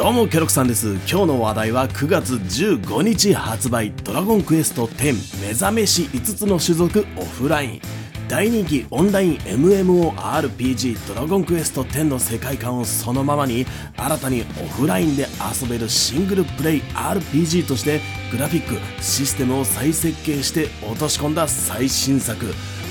[0.00, 0.94] どうもケロクさんです。
[0.94, 7.80] 今日の話題は9月15日発売ドラゴンクエスト10目覚めし5つの種族オフライン。
[8.26, 15.26] 大人気オンライン MMORPG ドラゴンクエスト10の世界観をそのままに新たにオフラインで
[15.62, 18.00] 遊べるシングルプレイ RPG として
[18.32, 22.46] グラフィックシステムを再設計して落とし込んだ最新作。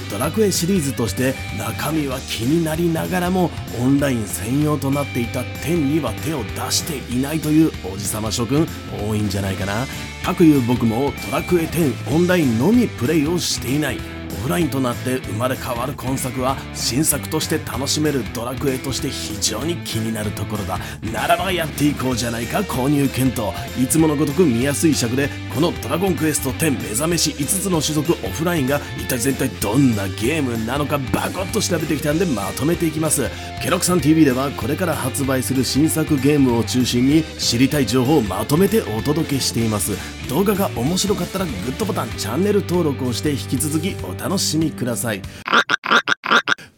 [0.10, 8.68] ドラクエシリーズとして中身は気になりながらもオンライン専用となっていた天には手を出していないというおじさま諸君
[9.08, 9.86] 多いんじゃないかな。
[10.26, 14.19] かくいう僕もドラクエ10オンラインのみプレイをしていない。
[14.40, 20.80] フラインとなって生まれ変わる今作は新作として楽しめるドラクエとして非常に気になるところだ。
[21.14, 22.60] ならばやっていこうじゃないか。
[22.60, 33.30] 購入検討いつものごとく見やすい尺でこのドラゴンクエスト10目覚めし5つの種族オフラインが一体全体どんなゲームなのかバコッと調べてきたんでまとめていきます。
[33.62, 40.19] ケロクさん TV ではこれから発売する新作ゲームを中心に知りたい情報をまとめてお届けしています。
[40.30, 45.22] 動画が面白かったらグッドボタンチャンネル登録をして引き続きお楽しみください。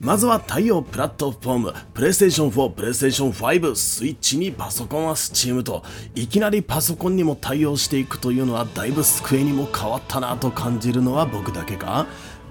[0.03, 5.83] まずは対応プラットフォーム、プレイステーション4、プレイステーション5、スイッチにパソコンは Steam と、
[6.15, 12.07] いきなりパソコンにも対応していくというのはだいぶ机にも変わったなと感じるのは僕だけか？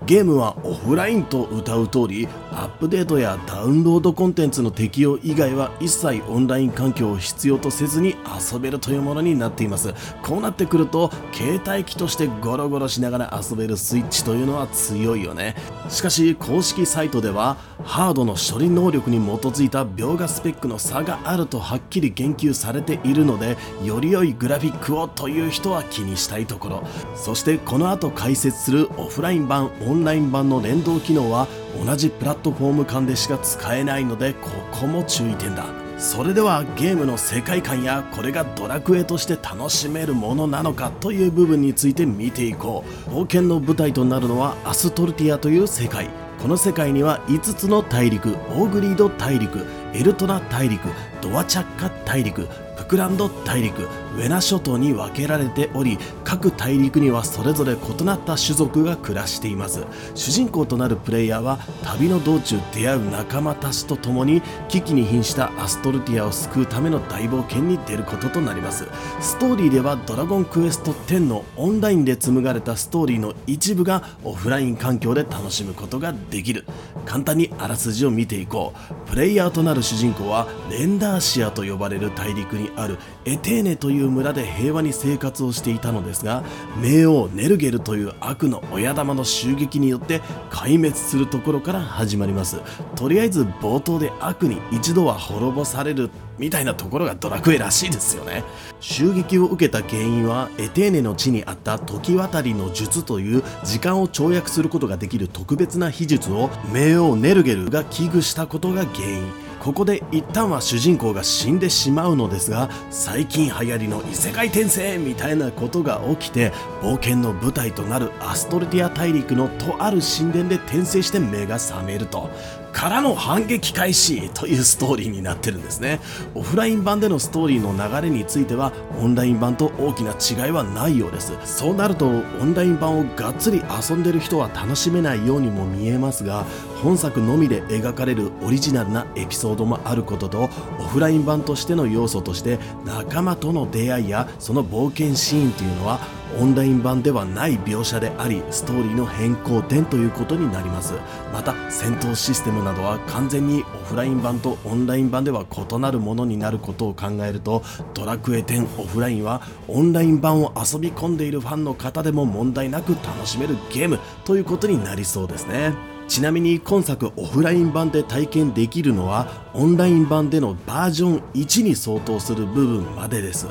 [0.07, 8.17] ゲームはオフラインと歌う通りアップデートやダウンロードコンテンツの適用以外は一切オンライン環境を必要とせずに
[8.53, 9.93] 遊べるというものになっています。
[10.23, 15.55] こうなってくると携帯機としてゴロゴロしながら遊べるスイッチというのは強いよね。
[15.91, 26.83] しかし公式サイトでははハードの処理能力に基づいた描画スペックの差があるとはっきり言及されているのでより良いグラフィックをという人は気にしたいところ。
[27.17, 31.49] そしてこの後解説するオフライン版オンライン版の連動機能は
[31.85, 35.65] 同じプラットフォーム間でしか使えないのでここも注意点だ。
[35.99, 43.11] それではゲームの世界観やこれがドラクエとして楽しめるものなのかという部分について見ていこう。
[43.11, 46.20] 冒険の舞台となるのはアストルティアという世界。
[46.41, 50.89] この世界には5つの大陸オーグリード大陸エルトナ大陸
[51.21, 53.87] ドワチャッカ大陸プクランド大陸
[54.17, 59.85] ウェナ諸島に分けられており各大陸にはそれぞれ異なった種族が暮らしています。
[60.15, 68.87] 主人公となるプレイヤーは旅の道中出会う仲間たちと共に危機に瀕したアストルティアを救うための大冒険に出ることとなります。
[69.21, 76.65] ストーリーではドラゴンクエスト10のオンラインで紡がれたストーリーの一部がオフライン環境で楽しむことができる。
[77.05, 78.73] 簡単にあらすじを見ていこ
[79.07, 79.11] う。
[79.11, 86.43] プレイヤーとなる主人公はレンダーシアと呼ばれる大陸にあるエテーネといういう村で平和に生活をしていたのですが
[86.81, 92.61] 冥王ネルゲルという悪の親玉の襲撃によって壊滅するところから始まります。
[92.97, 98.45] とりあえず冒頭で悪に一度は滅ぼされるみたいなところがドラクエらしいですよね。
[98.81, 109.50] 襲撃を受けた原因はエテーネの地にあった時渡りの術という時間を跳躍することができる特別な秘術を冥王ネルゲルが危惧したことが原因。
[109.61, 116.51] ここで一旦は主人公が死んでしまうのですが最近流行りの異世界転生みたいなことが起きて
[116.81, 122.31] 冒険の舞台となるアストルティア大陸のとある神殿で転生して目が覚めると。
[122.73, 126.01] からの反撃開始というストーリーになってるんですね。
[126.35, 131.33] オフライン版でのストーリーの流れについてはオンライン版と大きな違いはないようです。
[131.45, 136.47] そうなるとオンライン版をがっつり遊んでる人は楽しめないようにも見えますが
[136.83, 140.49] 本作のみで描かれるオリジナルなエピソードもあることと
[140.79, 146.01] オフライン版としての要素として仲間との出会いやその冒険シーンというのは
[146.39, 150.95] オンライン版ではない描写でありストーリーの変更点ということになります。
[151.33, 157.63] また戦闘システムなどは完全にオフライン版とオンライン版では異なるものになることを考えると
[157.95, 165.91] ドラクエ10オフラインはオンライン版を遊び込んでいるファンの方でも問題なく楽しめるゲームということになりそうですね。
[166.11, 173.47] ちなみに今作オフライン版で体験できるのはオンライン版でのバージョン1に相当する部分までです。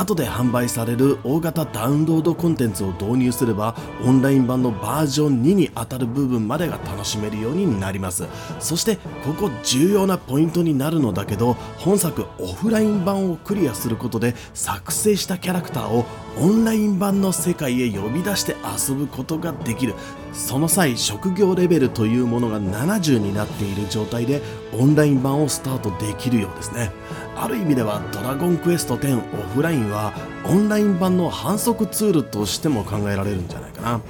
[0.00, 3.74] 後で販売される大型ダウンロードコンテンツを導入すれば
[4.04, 8.24] オンライン版のバージョン2に当たる部分までが楽しめるようになります。
[8.60, 16.06] そしてここ重要なポイントになるのだけど本作オフライン版をクリアすることで作成したキャラクターを
[16.38, 18.54] オンライン版の世界へ呼び出して
[18.88, 19.94] 遊ぶことができる。
[20.32, 24.42] その際職業レベルというものが70になっている状態で
[24.78, 26.92] オンライン版をスタートできるようですね。
[27.40, 30.12] ある意味ではドラゴンクエスト10オフラインは
[30.44, 34.00] オンライン版の反則ツールとしても考えられるんじゃないかな。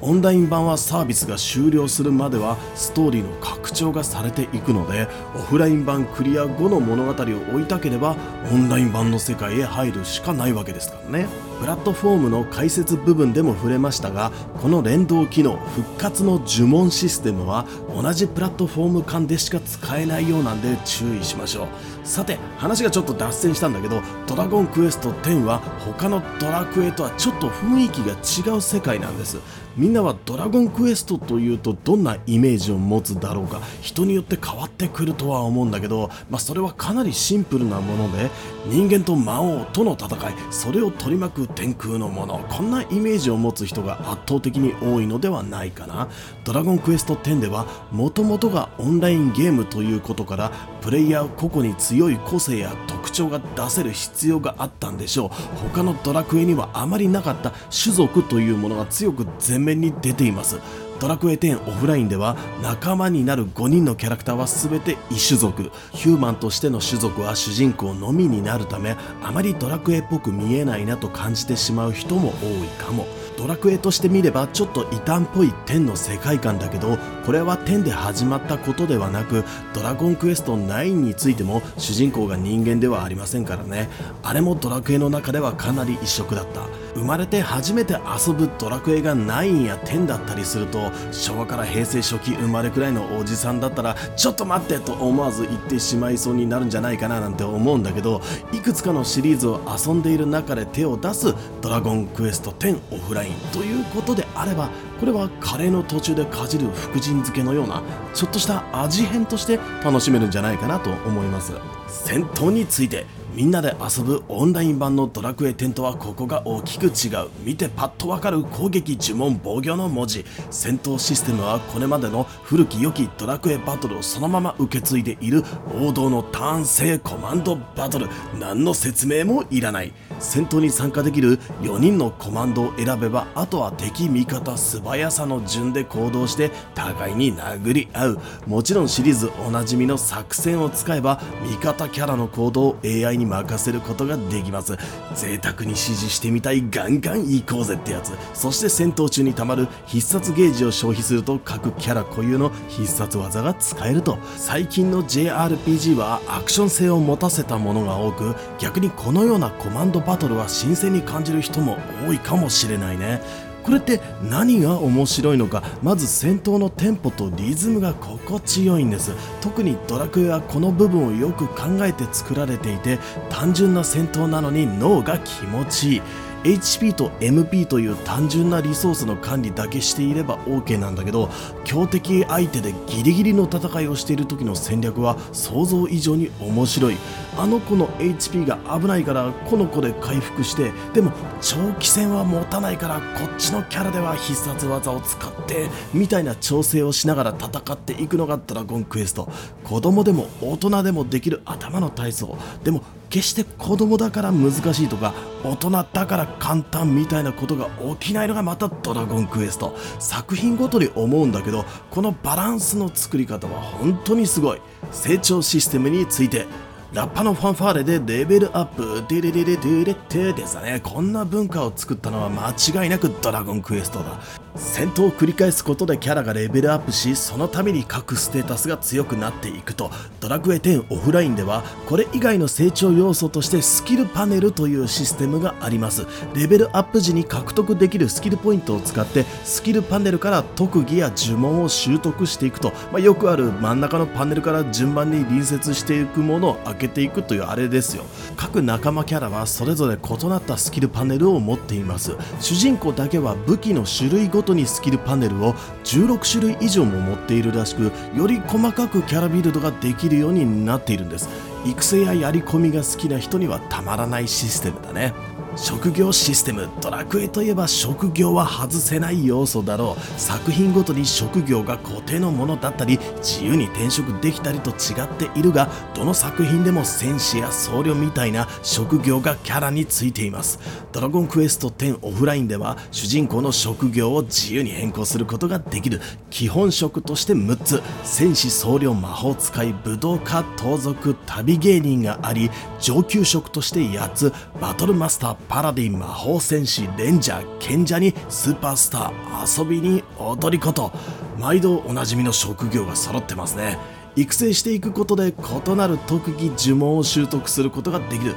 [0.00, 8.16] オンライン版はサービスが終了するまではストーリーの拡張がされていくのでオフライン版クリア後の物語を追いたければ
[8.52, 11.26] オンライン版の世界へ入るしかないわけですからね。
[11.60, 14.30] プラットフォームの解説部分でも触れましたが
[14.62, 17.66] この連動機能復活の呪文システムは
[18.00, 21.66] 同じプラットフォーム間でしか使えないようなんで注意しましょう。
[22.04, 29.38] さて話がちょっと脱線したんだけどドラゴンクエスト10は他のドラクエとはちょっと雰囲気が違う世界なんです。
[29.78, 33.60] みんなはドラゴンクエストというとどんなイメージを持つだろうか。
[33.80, 38.28] 人によって変わってくるとは思うんだけど、まあ、それはかなりシンプルなもので
[38.66, 42.44] 人間と魔王との戦いそれを取り巻く天空のもの。
[42.48, 46.08] こんなイメージを持つ人が圧倒的に多いのではないかな。
[46.42, 55.28] ドラゴンクエスト10ではもともとがオンラインゲームということからプレイヤー個々に強い個性や特徴が出せる必要があったんでしょう。
[55.68, 60.60] 他のドラクエにはあまりなかった種族というものが強く前面に出ています。
[61.00, 65.70] ドラクエ10オフラインでは仲間になる5人のキャラクターは全て異種族。
[65.92, 73.06] ヒューマンとしての種族は主人公のみになるためあまりドラクエっぽく見えないなと感じてしまう人も多いかも。
[73.38, 83.88] ドラクエとして見ればちょっと異端っぽい10の世界観だけどこれは10で始まったことではなくドラゴンクエスト9についても主人公が人間ではありませんからね。
[84.24, 86.66] あれもドラクエの中ではかなり異色だった。
[86.94, 98.20] 生まれて初めて遊ぶドラクエが9や10だったりすると昭和から平成初期生まれくらいのおじさんだったらちょっと待ってと思わず言ってしまいそうになるんじゃないかななんて思うんだけど
[98.52, 103.27] いくつかのシリーズを遊んでいる中で手を出すドラゴンクエスト10オフライン。
[103.52, 104.70] ということであれば
[105.00, 107.82] これはカレーの途中でかじる福神漬けのような
[108.14, 111.52] ちょっとした味変として楽しめるんじゃないかなと思います。
[111.88, 113.06] 戦闘について
[113.38, 125.44] みんなで遊ぶオンライン版のドラクエ10とはここが大きく違う見てパッとわかる攻撃呪文防御の文字戦闘システムはこれまでの古き良きドラクエバトルをそのまま受け継いでいる
[125.80, 128.08] 王道のターン制コマンドバトル
[128.40, 129.92] 何の説明もいらない。
[130.18, 138.18] 戦闘に参加できる4人のコマンドを選べばあとは敵味方素早さの順で行動して互いに殴り合う。
[138.48, 144.76] もちろんシリーズおなじみの作戦を使えば味方キャラの行動を AI に任せることができます。
[145.14, 148.12] 贅沢に指示してみたいガンガン行こうぜってやつ。
[148.34, 154.18] そして戦闘中にたまる必殺ゲージを消費すると各キャラ固有の必殺技が使えると。
[154.36, 161.76] 最近の JRPG はアクション性を持たせたものが多く逆にこのようなコマンドバトルは新鮮に感じる人も
[162.06, 163.20] 多いかもしれないね。
[163.68, 164.00] これって
[164.30, 165.62] 何が面白いのか。
[165.82, 169.12] まず戦闘のテンポとリズムが心地よいんです。
[169.42, 172.98] 特にドラクエはこの部分をよく考えて作られていて
[173.28, 176.02] 単純な戦闘なのに脳が気持ちいい。
[176.44, 181.28] HP と MP という単純なリソースの管理だけしていれば OK なんだけど
[181.64, 186.96] 強敵相手でギリギリの戦いをしている時の戦略は想像以上に面白い。
[187.36, 199.28] あの子の HP が危ないからこの子で回復してでも長期戦は持たないからこっちのキャラでは必殺技を使ってみたいな調整をしながら戦っていくのがドラゴンクエスト。
[199.64, 202.36] 子供でも大人でもできる頭の体操。
[202.64, 205.14] でも決して子供だから難しいとか
[205.44, 207.68] 大人だから簡単みたいなことが
[207.98, 214.60] 起きないのがまたドラゴンクエスト作品ごとに思うんだけどこのバランスの作り方は本当にすごい
[214.90, 216.46] 成長システムについて
[216.92, 220.80] ラッパのファンファーレでレベルアップ、デレレレデレテですね。
[220.82, 224.18] こんな文化を作ったのは間違いなくドラゴンクエストだ。
[224.58, 236.06] 戦闘を繰り返すことでキャラがレベルアップし、そのために各ステータスが強くなっていくと、ドラクエ10オフラインでは、これ以外の成長要素としてスキルパネルというシステムがあります。
[236.34, 248.04] レベルアップ時に獲得できるスキルポイントを使って、スキルパネルから特技や呪文を習得していくと、まあ、よくある真ん中のパネルから順番に隣接していくものを開けていくというあれですよ。
[248.36, 252.16] 各仲間キャラはそれぞれ異なったスキルパネルを持っています。
[252.40, 261.28] 主人公だけは武器の種類ごとにスキルパネルを16種類以上も持っているらしくより細かくキャラビルドができるようになっているんです。
[261.64, 265.12] 育成ややり込みが好きな人にはたまらないシステムだね。
[265.60, 270.20] 職業システムドラクエといえば職業は外せない要素だろう。
[270.20, 280.60] 作品ごとに職業が固定のものだったり自由に転職できたりと違っているがどの作品でも戦士や僧侶みたいな職業がキャラについています。
[280.92, 286.00] ドラゴンクエスト10オフラインでは主人公の職業を自由に変更することができる。
[286.30, 287.82] 基本職として6つ。
[288.04, 292.48] 戦士僧侶魔法使い武道家盗賊旅芸人があり
[292.80, 294.32] 上級職として8つ。
[294.60, 300.92] バトルマスターパラディン魔法戦士レンジャー賢者にスーパースター遊びに踊り子と。
[301.38, 303.78] 毎度おなじみの職業が揃ってますね。
[304.16, 308.34] 育成していくことで異なる特技呪文を習得することができる。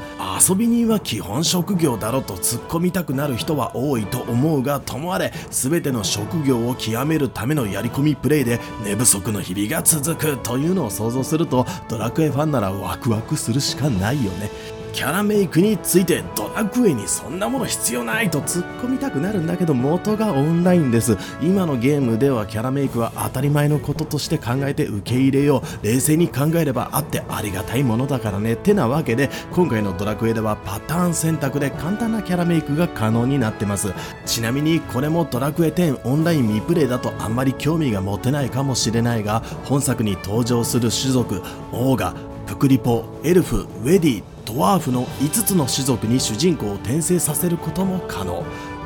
[0.48, 14.81] 遊び人は基本職業だろと突っ込みたくなる人は多いと思うがともあれ全ての職業を極めるためのやり込みプレイで寝不足の日々が続くというのを想像するとドラクエファンならワクワクするしかないよね。
[14.94, 21.18] キャラメイクについてドラクエにそんなもの必要ないと突っ込みたくなるんだけど元がオンラインです。
[21.42, 25.86] 今のゲームではキャラメイクは当たり前のこととして考えて受け入れよう。
[25.86, 28.56] 冷静に考えればあってありがたいものだからね。
[28.56, 33.94] てなわけで今回のドラクエではパターン選択で簡単なキャラメイクが可能になってます。
[34.26, 42.14] ちなみにこれもドラクエ10オンライン未プレイだとあんまり興味が持てないかもしれないが本作に登場する種族オーガ
[42.46, 48.44] プクリポエルフウェディドワーフの5つの種族に主人公を転生させることも可能。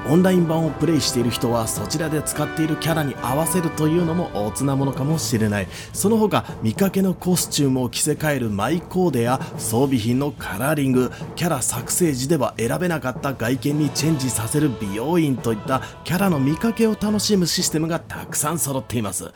[0.08, 5.68] オンライン版をプレイしている人はそちらで使っているキャラに合わせるというのも大つなものかもしれない。
[5.94, 19.32] その他見かけのコスチュームを着せ替えるマイコーデや装備品のカラーリングキャラ作成時では選べなかった外見にチェンジさせる美容院といったキャラの見かけを楽しむシステムがたくさん揃っています。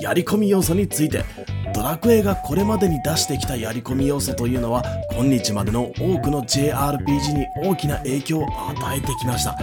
[0.00, 1.22] やり込み要素について
[1.74, 9.56] ドラクエがこれまでに出してきたやり込み要素というのは今日までの多くの JRPG に大きな影響を与えてきました。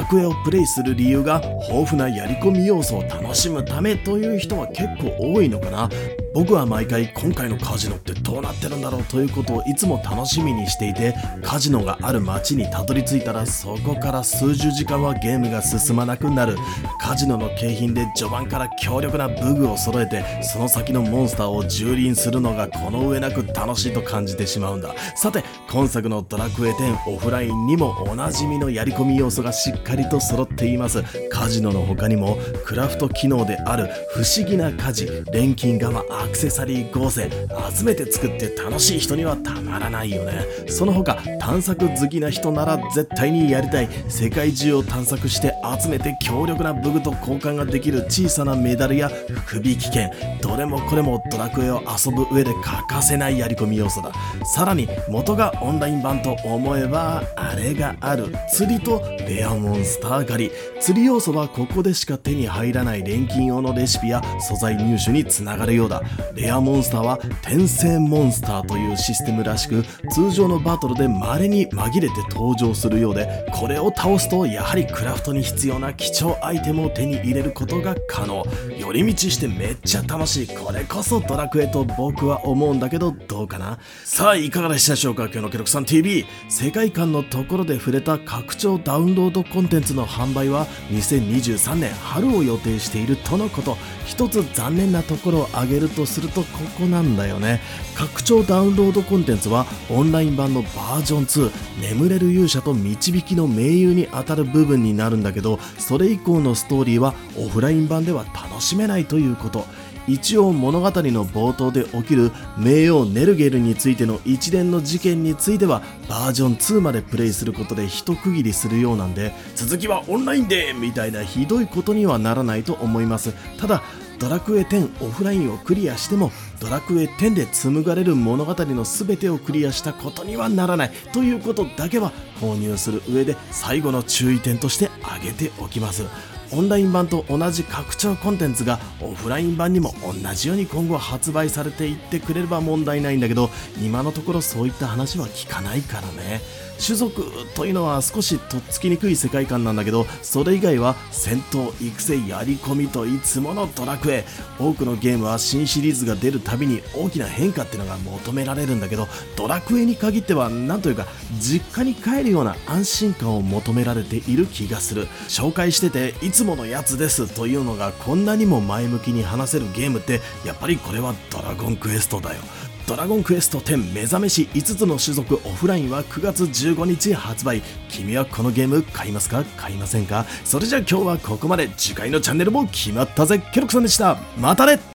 [0.00, 5.90] 楽屋をプレイする理由が豊富なやり込み要素を楽しむためという人は結構多いのかな。
[6.32, 16.56] 僕は毎回今回のカジノってどうなってるんだろうということをいつも楽しみにしていてカジノがある街にたどり着いたらそこから数十時間はゲームが進まなくなる。
[17.00, 24.94] カジノの景品で序盤から強力な武具を揃えてその先のモンスターを蹂躙するのがこの上なく楽しいと感じてしまうんだ。
[25.16, 31.02] さて今作のドラクエ10オフラインにもおなじみのやり込み要素がしっかりと揃っています。
[31.28, 37.30] カジノの他にもクラフト機能である不思議な家事錬金釜アクセサリー合成
[37.74, 40.44] 集めて作って楽しい人にはたまらないよね。
[40.68, 43.88] その他探索好きな人なら絶対にやりたい。
[44.08, 49.08] 世界中を探索して集めて強力な武具と交換ができる小さなメダルや
[49.46, 50.10] 福引券
[50.42, 54.12] どれもこれもドラクエを遊ぶ上で欠かせないやり込み要素だ。
[54.44, 58.34] さらに元がオンライン版と思えばあれがある。
[58.52, 60.50] 釣りとレアモンスター狩り。
[60.80, 66.02] 釣り要素はここでしか手に入らない錬金用のレシピや素材入手につながるようだ。
[66.34, 78.44] レアモンスターは転生モンスターというシステムらしく通常のバトルで稀に紛れて登場するようでこれを倒すとやはりクラフトに必要な貴重アイテムを手に入れることが可能。
[78.78, 83.78] 寄り道してめっちゃ楽しいこれこそドラクエと僕は思うんだけどどうかな？
[84.04, 85.84] さあいかがでしたでしょうか今日のケロクさん。
[85.84, 93.76] TV 世界観のところで触れた拡張ダウンロードコンテンツの販売は2023年春を予定しているとのこと。
[94.06, 96.46] 一つ残念なところを挙げるととするとこ
[96.78, 97.60] こなんだよね。
[97.94, 101.50] 拡張ダウンロードコンテンツはオンライン版のバージョン2
[101.94, 109.66] 眠れる勇者と導きの盟友に当たる部分になるんだけどそれ以降のストーリーはオフライン版では楽しめないということ。
[110.08, 123.32] 一応物語の冒頭で起きる名王ネルゲルについての一連の事件についてはバージョン2までプレイすることで一区切りするようなんで続きはオンラインでみたいなひどいことにはならないと思います。
[123.58, 123.82] ただ
[124.20, 136.04] ドラクエ10オフラインをクリアしてもドラクエ10で紡がれる物語の全てをクリアしたことにはならないということだけは購入する上で最後の注意点として挙げておきます。
[136.52, 143.50] オンライン版と同じ拡張コンテンツがオフライン版にも同じように今後発売されていってくれれば問題ないんだけど
[143.82, 146.40] 今のところそういった話は聞かないからね。
[146.84, 154.24] 種族というのは少しとっつきにくい世界観なんだけどそれ以外は戦闘育成やり込みといつものドラクエ。
[154.58, 161.06] 多くのゲームは新シリーズが出るたびに大きな変化っていうのが求められるんだけどドラクエに限ってはなんというか
[161.38, 165.06] 実家に帰るような安心感を求められている気がする。
[165.28, 172.40] 紹介してていつつものやつですというのがこんなにも前向きに話せるゲームってやっぱりこれはドラゴンクエストだよ。
[172.86, 177.62] ドラゴンクエスト10目覚めし5つの種族オフラインは9月15日発売。
[177.90, 179.44] 君はこのゲーム買いますか？
[179.58, 180.24] 買いませんか？
[180.44, 181.68] それじゃ今日はここまで。
[181.76, 183.38] 次回のチャンネルも決まったぜ。
[183.52, 184.18] ケロクさんでした。
[184.38, 184.80] またね。